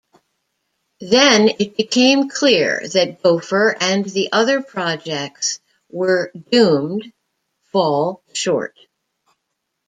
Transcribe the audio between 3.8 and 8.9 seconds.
the other projects were doomed fall short.